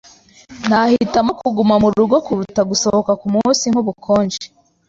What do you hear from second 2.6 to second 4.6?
gusohoka kumunsi nkubukonje.